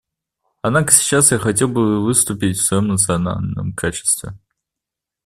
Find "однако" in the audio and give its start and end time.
0.63-0.91